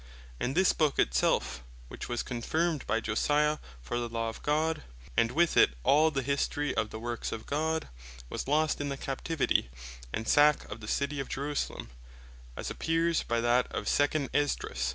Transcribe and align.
And 0.39 0.55
this 0.57 0.73
Book 0.73 0.97
it 0.97 1.13
self, 1.13 1.63
which 1.87 2.09
was 2.09 2.23
confirmed 2.23 2.87
by 2.87 3.01
Josiah 3.01 3.59
for 3.83 3.99
the 3.99 4.09
Law 4.09 4.29
of 4.29 4.41
God, 4.41 4.81
and 5.15 5.29
with 5.29 5.55
it 5.55 5.75
all 5.83 6.09
the 6.09 6.23
History 6.23 6.73
of 6.75 6.89
the 6.89 6.97
Works 6.97 7.31
of 7.31 7.45
God, 7.45 7.87
was 8.27 8.47
lost 8.47 8.81
in 8.81 8.89
the 8.89 8.97
Captivity, 8.97 9.69
and 10.11 10.27
sack 10.27 10.65
of 10.71 10.79
the 10.79 10.87
City 10.87 11.19
of 11.19 11.29
Jerusalem, 11.29 11.91
as 12.57 12.71
appears 12.71 13.21
by 13.21 13.41
that 13.41 13.67
of 13.71 13.87
2 13.87 14.27
Esdras 14.33 14.79
14. 14.87 14.87